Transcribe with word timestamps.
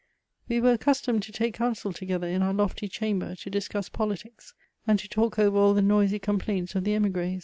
We 0.49 0.59
were 0.59 0.71
accustomed 0.71 1.21
to 1.21 1.31
take 1.31 1.53
counsel 1.53 1.93
tog^her 1.93 2.23
in 2.23 2.41
our 2.41 2.53
l(^y 2.55 2.89
chamber, 2.91 3.35
to 3.35 3.49
discuss 3.51 3.87
politics, 3.87 4.55
and 4.87 4.97
to 4.97 5.07
talk 5.07 5.37
over 5.37 5.55
all 5.55 5.75
the 5.75 5.83
noisy 5.83 6.17
complaints 6.17 6.73
of 6.73 6.85
the 6.85 6.93
hmgrh. 6.95 7.39